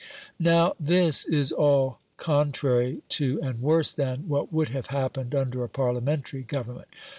Now 0.39 0.73
this 0.79 1.25
is 1.25 1.51
all 1.51 1.99
contrary 2.17 3.03
to 3.09 3.39
and 3.43 3.61
worse 3.61 3.93
than 3.93 4.27
what 4.27 4.51
would 4.51 4.69
have 4.69 4.87
happened 4.87 5.35
under 5.35 5.63
a 5.63 5.69
Parliamentary 5.69 6.41
government. 6.41 6.87